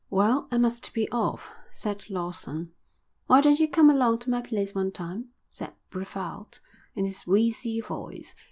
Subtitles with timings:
[0.09, 2.71] "Well, I must be off," said Lawson.
[3.27, 6.59] "Why don't you come along to my place one time?" said Brevald,
[6.95, 8.33] in his wheezy voice.